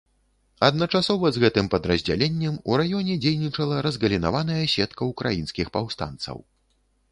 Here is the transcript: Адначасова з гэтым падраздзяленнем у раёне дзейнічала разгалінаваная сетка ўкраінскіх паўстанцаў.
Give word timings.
Адначасова 0.67 1.25
з 1.35 1.41
гэтым 1.43 1.67
падраздзяленнем 1.73 2.57
у 2.71 2.81
раёне 2.81 3.19
дзейнічала 3.27 3.85
разгалінаваная 3.89 4.59
сетка 4.75 5.01
ўкраінскіх 5.13 5.67
паўстанцаў. 5.79 6.45